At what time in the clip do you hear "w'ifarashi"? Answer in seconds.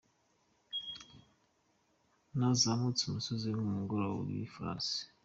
4.27-4.99